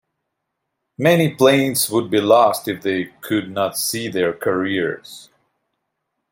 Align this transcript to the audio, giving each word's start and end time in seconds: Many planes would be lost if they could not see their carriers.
Many 0.97 1.35
planes 1.35 1.87
would 1.91 2.09
be 2.09 2.19
lost 2.19 2.67
if 2.67 2.81
they 2.81 3.11
could 3.21 3.51
not 3.51 3.77
see 3.77 4.07
their 4.07 4.33
carriers. 4.33 5.29